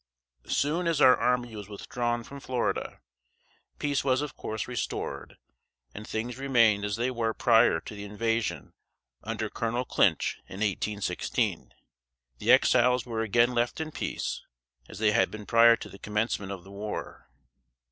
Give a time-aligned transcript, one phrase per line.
[0.47, 3.01] Soon as our army was withdrawn from Florida,
[3.77, 5.37] peace was of course restored,
[5.93, 8.73] and things remained as they were prior to the invasion
[9.23, 11.75] under Colonel Clinch, in 1816.
[12.39, 14.41] The Exiles were again left in peace,
[14.89, 17.29] as they had been prior to the commencement of the war.